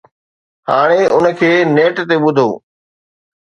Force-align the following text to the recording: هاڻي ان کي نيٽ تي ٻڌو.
هاڻي 0.69 1.01
ان 1.15 1.25
کي 1.39 1.51
نيٽ 1.75 1.95
تي 2.07 2.15
ٻڌو. 2.23 2.49